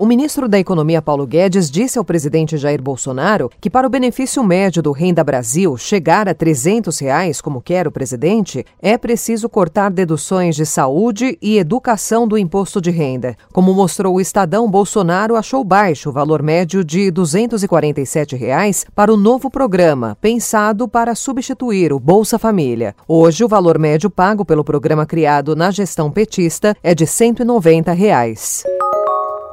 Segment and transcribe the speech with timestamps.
[0.00, 4.42] O ministro da Economia Paulo Guedes disse ao presidente Jair Bolsonaro que para o benefício
[4.42, 9.90] médio do Renda Brasil chegar a 300 reais, como quer o presidente, é preciso cortar
[9.90, 13.36] deduções de saúde e educação do imposto de renda.
[13.52, 19.18] Como mostrou o Estadão, Bolsonaro achou baixo o valor médio de 247 reais para o
[19.18, 22.96] novo programa, pensado para substituir o Bolsa Família.
[23.06, 28.64] Hoje, o valor médio pago pelo programa criado na gestão petista é de 190 reais.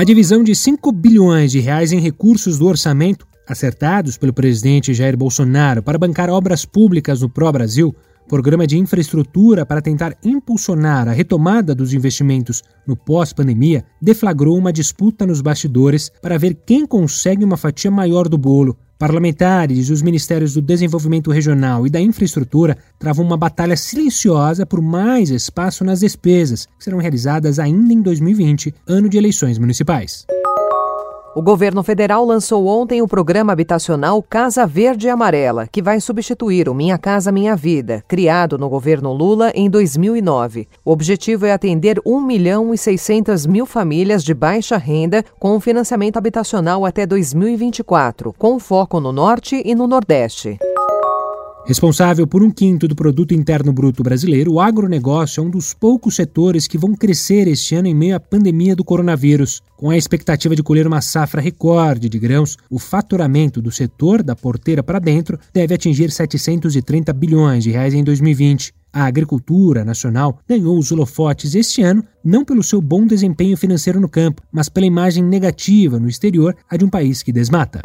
[0.00, 5.14] A divisão de 5 bilhões de reais em recursos do orçamento acertados pelo presidente Jair
[5.14, 7.94] Bolsonaro para bancar obras públicas no Pro Brasil,
[8.26, 15.26] programa de infraestrutura para tentar impulsionar a retomada dos investimentos no pós-pandemia, deflagrou uma disputa
[15.26, 18.78] nos bastidores para ver quem consegue uma fatia maior do bolo.
[19.00, 24.82] Parlamentares e os Ministérios do Desenvolvimento Regional e da Infraestrutura travam uma batalha silenciosa por
[24.82, 30.26] mais espaço nas despesas, que serão realizadas ainda em 2020, ano de eleições municipais.
[31.32, 36.68] O governo federal lançou ontem o programa habitacional Casa Verde e Amarela, que vai substituir
[36.68, 40.66] o Minha Casa Minha Vida, criado no governo Lula em 2009.
[40.84, 46.16] O objetivo é atender 1 milhão e 600 mil famílias de baixa renda com financiamento
[46.16, 50.58] habitacional até 2024, com foco no Norte e no Nordeste.
[51.66, 56.16] Responsável por um quinto do produto interno bruto brasileiro, o agronegócio é um dos poucos
[56.16, 59.60] setores que vão crescer este ano em meio à pandemia do coronavírus.
[59.76, 64.34] Com a expectativa de colher uma safra recorde de grãos, o faturamento do setor da
[64.34, 68.72] porteira para dentro deve atingir 730 bilhões de reais em 2020.
[68.92, 74.08] A agricultura nacional ganhou os holofotes este ano não pelo seu bom desempenho financeiro no
[74.08, 77.80] campo, mas pela imagem negativa no exterior a de um país que desmata.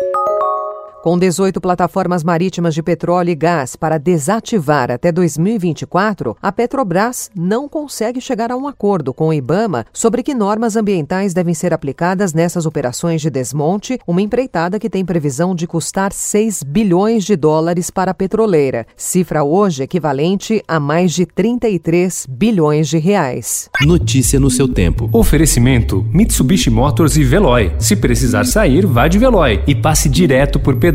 [1.06, 7.70] Com 18 plataformas marítimas de petróleo e gás para desativar até 2024, a Petrobras não
[7.70, 12.34] consegue chegar a um acordo com o Ibama sobre que normas ambientais devem ser aplicadas
[12.34, 17.91] nessas operações de desmonte, uma empreitada que tem previsão de custar 6 bilhões de dólares
[17.91, 23.69] para a petroleira, cifra hoje equivalente a mais de 33 bilhões de reais.
[23.85, 25.07] Notícia no seu tempo.
[25.13, 27.74] Oferecimento: Mitsubishi Motors e Veloy.
[27.78, 30.94] Se precisar sair, vá de Veloy e passe direto por pedágios